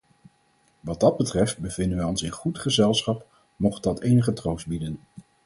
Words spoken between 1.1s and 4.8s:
betreft, bevinden wij ons in goed gezelschap, mocht dat enige troost